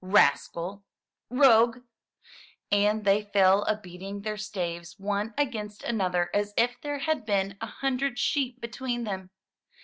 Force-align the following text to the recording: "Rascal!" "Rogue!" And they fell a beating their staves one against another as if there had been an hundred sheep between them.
"Rascal!" 0.03 0.83
"Rogue!" 1.29 1.83
And 2.71 3.03
they 3.05 3.21
fell 3.21 3.61
a 3.65 3.77
beating 3.79 4.21
their 4.23 4.35
staves 4.35 4.95
one 4.97 5.31
against 5.37 5.83
another 5.83 6.31
as 6.33 6.55
if 6.57 6.81
there 6.81 6.97
had 6.97 7.23
been 7.23 7.55
an 7.61 7.67
hundred 7.67 8.17
sheep 8.17 8.59
between 8.59 9.03
them. 9.03 9.29